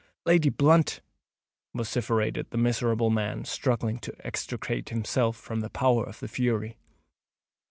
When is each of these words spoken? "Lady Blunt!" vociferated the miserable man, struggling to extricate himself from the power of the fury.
"Lady 0.25 0.49
Blunt!" 0.49 1.01
vociferated 1.75 2.49
the 2.49 2.57
miserable 2.57 3.11
man, 3.11 3.45
struggling 3.45 3.99
to 3.99 4.15
extricate 4.25 4.89
himself 4.89 5.37
from 5.37 5.59
the 5.59 5.69
power 5.69 6.03
of 6.03 6.19
the 6.21 6.27
fury. 6.27 6.75